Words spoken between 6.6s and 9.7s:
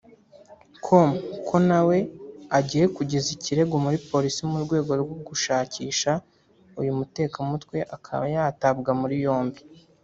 uyu mutekamutwe akaba yatabwa muri yombi